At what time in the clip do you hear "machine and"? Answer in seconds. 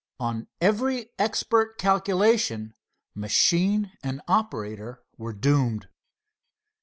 3.13-4.19